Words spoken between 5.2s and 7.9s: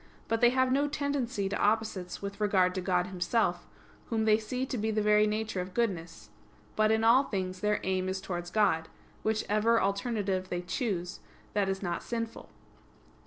nature of goodness; but in all things their